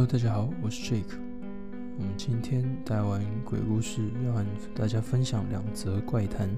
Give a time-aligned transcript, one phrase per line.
[0.00, 1.18] Hello，大家好，我是 Jake。
[1.98, 4.42] 我们今天带完鬼故事，要和
[4.74, 6.48] 大家分享两则怪谈。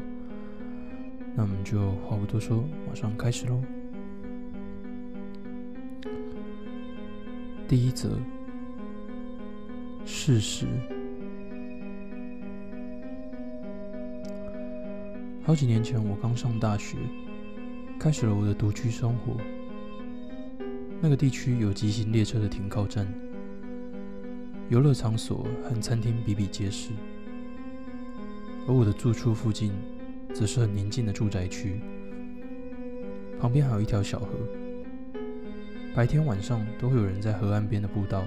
[1.34, 3.60] 那我们就话不多说，马上开始喽。
[7.66, 8.16] 第一则，
[10.04, 10.66] 事实。
[15.43, 16.96] 好几年前，我刚上大学，
[17.98, 19.37] 开始了我的独居生活。
[21.01, 23.12] 那个地区有急行列车的停靠站，
[24.69, 26.91] 游乐场所和餐厅比比皆是，
[28.66, 29.73] 而我的住处附近
[30.33, 31.80] 则是很宁静的住宅区，
[33.38, 34.29] 旁边还有一条小河，
[35.95, 38.25] 白天晚上都会有人在河岸边的步道。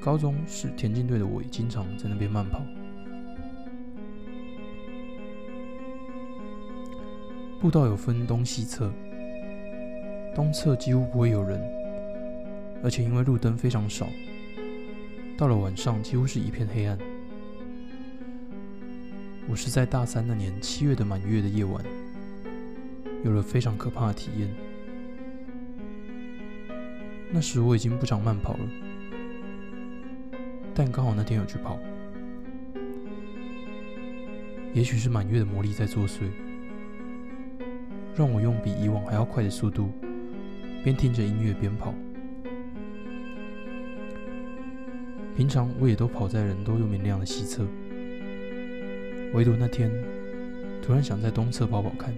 [0.00, 2.60] 高中是田径队的我，也经常在那边慢跑。
[7.60, 8.92] 步道有分东西侧。
[10.34, 11.60] 东侧几乎不会有人，
[12.84, 14.06] 而且因为路灯非常少，
[15.38, 16.98] 到了晚上几乎是一片黑暗。
[19.48, 21.82] 我是在大三那年七月的满月的夜晚，
[23.24, 24.54] 有了非常可怕的体验。
[27.30, 28.68] 那时我已经不想慢跑了，
[30.74, 31.78] 但刚好那天有去跑，
[34.74, 36.28] 也许是满月的魔力在作祟，
[38.14, 39.90] 让我用比以往还要快的速度。
[40.82, 41.94] 边听着音乐边跑。
[45.36, 47.66] 平常我也都跑在人都又明亮的西侧，
[49.32, 49.90] 唯独那天
[50.80, 52.14] 突然想在东侧跑跑看，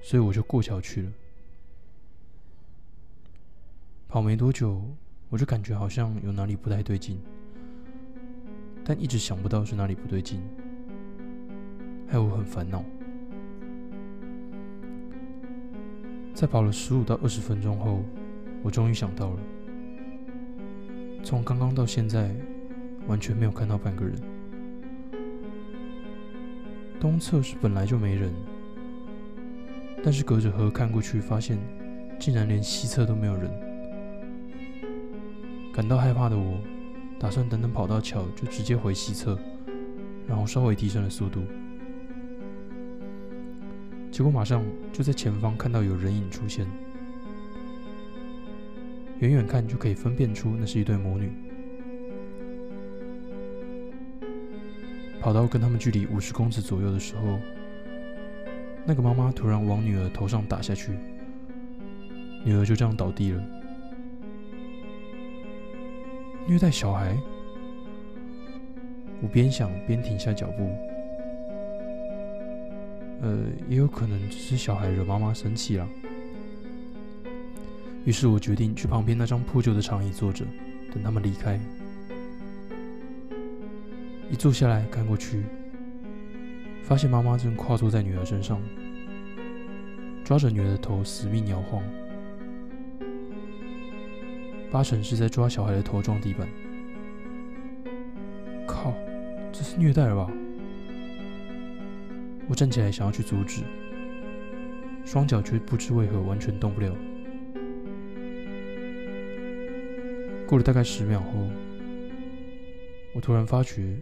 [0.00, 1.12] 所以我就过桥去了。
[4.06, 4.80] 跑没多久，
[5.28, 7.18] 我就感觉好像有哪里不太对劲，
[8.84, 10.40] 但一直想不到是哪里不对劲，
[12.06, 12.84] 害我很烦恼。
[16.32, 18.00] 在跑了十五到二十分钟后，
[18.62, 19.40] 我终于想到了，
[21.28, 22.34] 从刚刚到现在，
[23.06, 24.14] 完全没有看到半个人。
[26.98, 28.32] 东侧是本来就没人，
[30.02, 31.58] 但是隔着河看过去，发现
[32.18, 33.50] 竟然连西侧都没有人。
[35.70, 36.58] 感到害怕的我，
[37.20, 39.38] 打算等等跑到桥就直接回西侧，
[40.26, 41.42] 然后稍微提升了速度。
[44.10, 44.64] 结果马上
[44.94, 46.66] 就在前方看到有人影出现，
[49.20, 51.30] 远远看就可以分辨出那是一对母女。
[55.20, 57.38] 跑到跟他们距离五十公尺左右的时候，
[58.86, 60.92] 那个妈妈突然往女儿头上打下去，
[62.44, 63.42] 女儿就这样倒地了。
[66.46, 67.14] 虐待小孩？
[69.20, 70.70] 我边想边停下脚步。
[73.20, 73.36] 呃，
[73.68, 75.86] 也有可能只是小孩惹妈妈生气了。
[78.08, 80.42] 于是我决定去旁边那张破旧的长椅坐着，
[80.90, 81.60] 等他们离开。
[84.30, 85.42] 一坐下来看过去，
[86.82, 88.62] 发现妈妈正跨坐在女儿身上，
[90.24, 91.82] 抓着女儿的头死命摇晃，
[94.70, 96.48] 八成是在抓小孩的头撞地板。
[98.66, 98.94] 靠，
[99.52, 100.32] 这是虐待了吧？
[102.48, 103.64] 我站起来想要去阻止，
[105.04, 106.96] 双脚却不知为何完全动不了。
[110.48, 111.26] 过了大概十秒后，
[113.14, 114.00] 我突然发觉，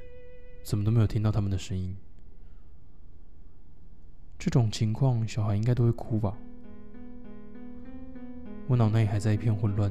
[0.63, 1.97] 怎么都没有听到他们的声音。
[4.39, 6.39] 这种情况，小孩应该都会哭吧？
[8.69, 9.91] 我脑内还在一片混乱，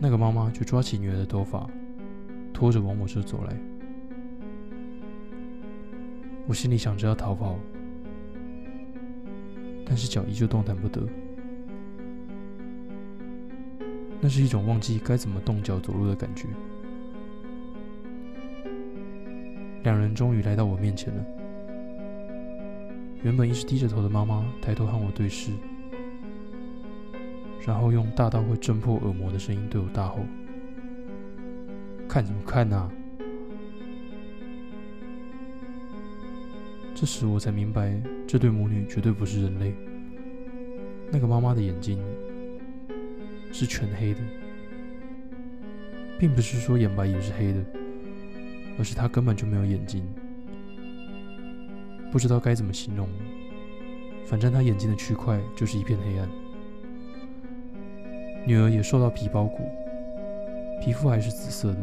[0.00, 1.70] 那个妈妈就抓起女儿的头发，
[2.52, 3.56] 拖着往我这走来。
[6.48, 7.56] 我心里想着要逃跑，
[9.86, 11.08] 但是脚依旧动弹不得。
[14.24, 16.48] 那是一种忘记该怎么动脚走路的感觉。
[19.82, 21.22] 两人终于来到我面前了。
[23.22, 25.52] 原本一直低着头的妈妈抬头和我对视，
[27.66, 30.20] 然后用大到会震破耳膜的声音对我大吼
[32.08, 32.90] ：“看什么看啊！”
[36.94, 39.74] 这时我才明白，这对母女绝对不是人类。
[41.12, 42.02] 那个妈妈的眼睛
[43.56, 44.20] 是全黑的，
[46.18, 47.64] 并不是说眼白也是黑的，
[48.76, 50.04] 而是他根本就没有眼睛。
[52.10, 53.08] 不知道该怎么形容，
[54.26, 56.28] 反正他眼睛的区块就是一片黑暗。
[58.44, 59.62] 女儿也受到皮包骨，
[60.82, 61.78] 皮肤还是紫色的，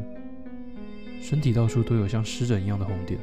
[1.21, 3.17] 身体到处都有像湿疹一样的红点。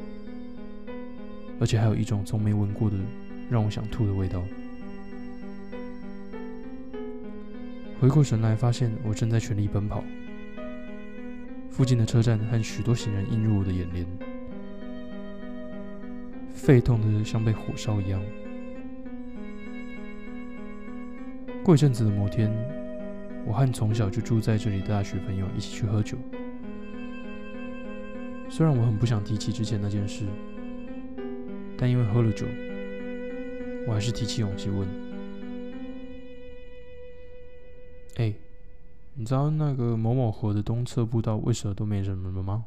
[1.59, 2.97] 而且还有一种从没闻过的
[3.47, 4.43] 让我想吐的味道。
[7.99, 10.01] 回过神来，发现我正在全力奔跑。
[11.69, 14.05] 附近的车站和许多行人映入我的眼帘，
[16.53, 18.21] 肺痛的像被火烧一样。
[21.61, 22.49] 过一阵子的某天，
[23.45, 26.17] 我和从小就住在这里的大学朋友一起去喝酒。
[28.49, 30.23] 虽然我很不想提起之前那件事，
[31.77, 32.45] 但因为喝了酒，
[33.85, 34.87] 我还是提起勇气问
[39.19, 42.63] ：“你知道那个某某河的东侧步道为什么都没人了吗？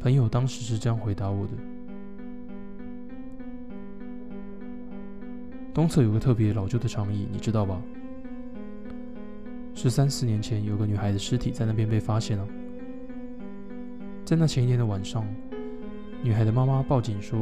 [0.00, 1.52] 朋友当时是这样回答我的：
[5.72, 7.80] 东侧有个特别老旧的长椅，你知道吧？
[9.76, 12.44] 是三四年前有个女孩的尸体在那边被发现了。
[14.24, 15.24] 在那前一天的晚上，
[16.24, 17.38] 女孩的妈妈报警说，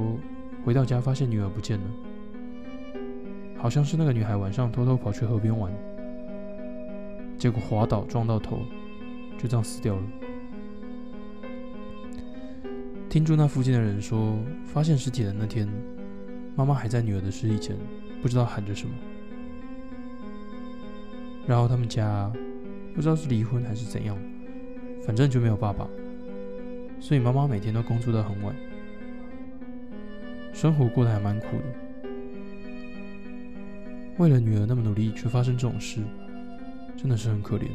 [0.62, 1.84] 回到家发现女儿不见了。
[3.62, 5.72] 好像是那个女孩晚上偷偷跑去河边玩，
[7.38, 8.58] 结果滑倒撞到头，
[9.38, 10.02] 就这样死掉了。
[13.08, 14.36] 听住那附近的人说，
[14.66, 15.68] 发现尸体的那天，
[16.56, 17.76] 妈妈还在女儿的尸体前，
[18.20, 18.92] 不知道喊着什么。
[21.46, 22.32] 然后他们家
[22.96, 24.18] 不知道是离婚还是怎样，
[25.06, 25.88] 反正就没有爸爸，
[26.98, 28.52] 所以妈妈每天都工作到很晚，
[30.52, 31.91] 生活过得还蛮苦的。
[34.18, 36.00] 为了女儿那么努力，却发生这种事，
[36.96, 37.66] 真的是很可怜。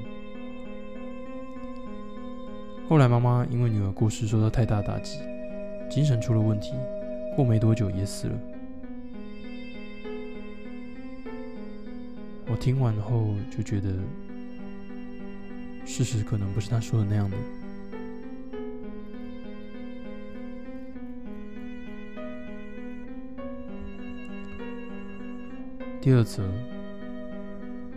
[2.88, 5.20] 后来妈妈因为女儿过世受到太大打击，
[5.90, 6.74] 精神出了问题，
[7.36, 8.40] 过没多久也死了。
[12.50, 13.94] 我听完后就觉得，
[15.86, 17.36] 事实可能不是他说的那样的。
[26.08, 26.42] 第二则，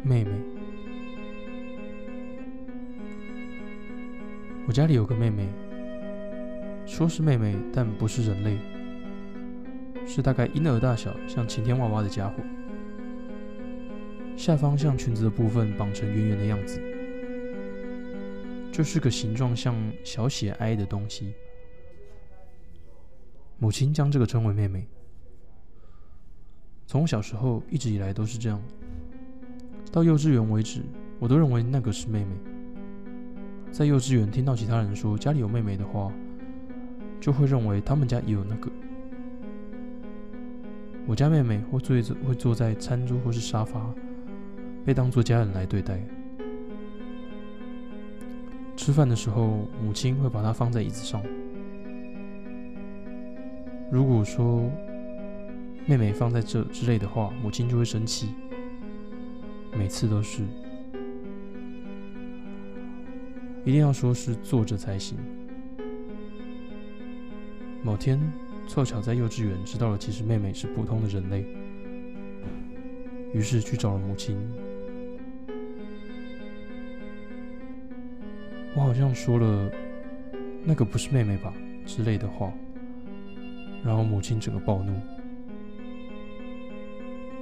[0.03, 0.33] 妹妹。
[4.67, 5.47] 我家里有个妹妹，
[6.85, 8.59] 说是妹妹，但不是人类，
[10.05, 12.43] 是大概婴儿大小，像晴天娃娃的家伙。
[14.37, 16.83] 下方像裙子的部分绑成圆圆的样子，
[18.73, 19.73] 就是个形状像
[20.03, 21.33] 小写 I 的东西。
[23.61, 24.89] 母亲将这个称为妹妹。
[26.91, 28.61] 从小时候一直以来都是这样，
[29.93, 30.83] 到幼稚园为止，
[31.21, 32.35] 我都认为那个是妹妹。
[33.71, 36.13] 在幼稚园听到其他人说家里有妹妹的话，
[37.21, 38.69] 就会认为他们家也有那个。
[41.07, 43.95] 我家妹妹会坐着会坐在餐桌或是沙发，
[44.85, 45.97] 被当做家人来对待。
[48.77, 51.23] 吃饭的时候，母亲会把她放在椅子上。
[53.93, 54.69] 如果说，
[55.91, 58.29] 妹妹放在这之类的话，母亲就会生气。
[59.77, 60.45] 每次都是，
[63.65, 65.19] 一定要说是坐着才行。
[67.83, 68.21] 某天
[68.69, 71.45] 凑巧在幼稚园知道了，其实妹妹是普通的人类，
[73.35, 74.39] 于是去找了母亲。
[78.77, 79.69] 我好像说了
[80.63, 81.53] “那个不是妹妹吧”
[81.85, 82.53] 之类的话，
[83.85, 84.95] 然后母亲整个暴怒。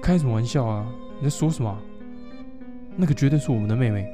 [0.08, 0.90] 开什么玩笑啊！
[1.18, 1.78] 你在说什么？
[2.96, 4.10] 那个绝对是我们的妹妹。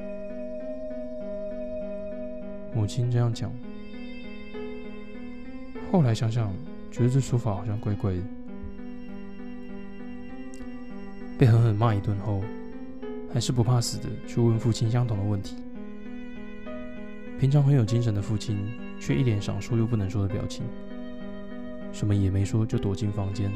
[2.73, 3.49] 母亲这样讲，
[5.89, 6.53] 后来想想，
[6.91, 8.19] 觉得这说法好像怪怪的。
[11.37, 12.43] 被狠狠骂一顿后，
[13.33, 15.55] 还是不怕死的去问父亲相同的问题。
[17.39, 18.57] 平常很有精神的父亲，
[18.99, 20.65] 却一脸想说又不能说的表情，
[21.93, 23.49] 什么也没说，就躲进房间，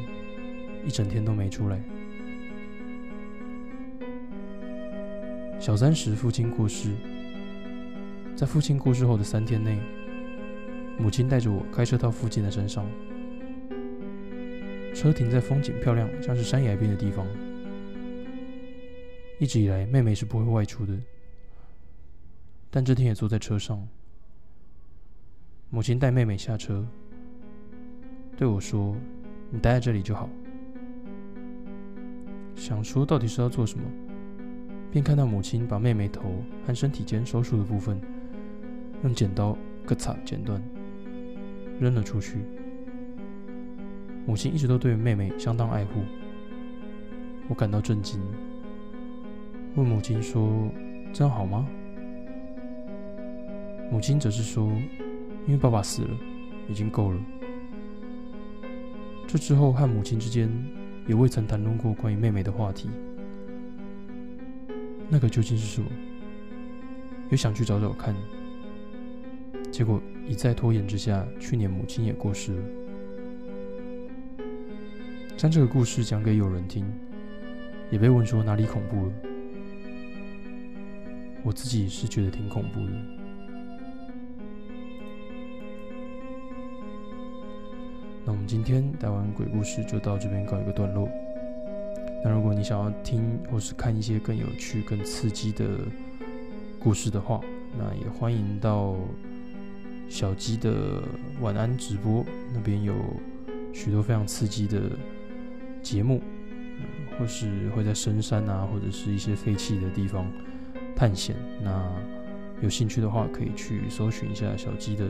[0.86, 1.78] 一整天都没出来。
[5.60, 6.96] 小三时，父亲过世。
[8.34, 9.78] 在父亲过世后的三天内，
[10.98, 12.86] 母亲带着我开车到附近的山上。
[14.96, 17.28] 车停在风景漂亮、像是山崖边的地方。
[19.38, 20.98] 一直以来，妹妹是不会外出的，
[22.70, 23.86] 但这天也坐在车上。
[25.70, 26.88] 母亲带妹妹下车，
[28.38, 28.96] 对我说
[29.52, 30.30] ：“你待在这里就好。”
[32.56, 33.86] 想说到底是要做什么？
[34.92, 38.00] 便看到母亲把妹妹头和身体间手术的部分
[39.04, 40.62] 用剪刀割嚓剪断，
[41.80, 42.40] 扔了出去。
[44.26, 46.02] 母亲一直都对妹妹相当爱护，
[47.48, 48.20] 我感到震惊，
[49.76, 50.70] 问母亲说
[51.14, 51.68] ：“这样好吗？”
[53.92, 54.72] 母亲则是说
[55.48, 56.10] ：“因为爸爸死了，
[56.68, 57.22] 已经够了。”
[59.28, 60.50] 这之后和母亲之间
[61.08, 62.90] 也未曾谈论过关于妹妹的话题。
[65.10, 65.90] 那个究竟是什么？
[67.32, 68.16] 有想去找找看，
[69.72, 72.64] 结果一再拖延之下，去年母亲也过世了。
[75.36, 76.86] 将这个故事讲给友人听，
[77.90, 79.14] 也被问说哪里恐怖了。
[81.44, 82.92] 我自己是觉得挺恐怖的。
[88.26, 91.10] 那我们今天台湾鬼故事就到这边告一个段落。
[92.24, 95.80] 那如果你想要听或是看一些更有趣、更刺激的
[96.78, 97.40] 故事的话，
[97.78, 98.96] 那也欢迎到
[100.10, 101.02] 小鸡的
[101.40, 102.94] 晚安直播那边有
[103.74, 104.82] 许多非常刺激的
[105.82, 106.22] 节目，
[107.18, 110.30] 或是会在深山啊，或者是一些废弃的地方
[110.96, 111.36] 探险。
[111.64, 111.90] 那
[112.62, 115.08] 有兴趣的话，可以去搜寻一下小鸡的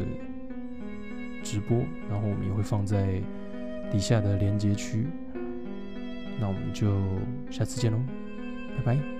[1.42, 3.20] 直播，然后我们也会放在
[3.92, 5.08] 底下的连接区。
[6.39, 6.93] 那我们就
[7.51, 8.00] 下次见喽，
[8.77, 9.19] 拜拜。